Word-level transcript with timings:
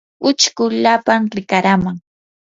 uchkulapam 0.29 1.23
rikaraman. 1.35 1.97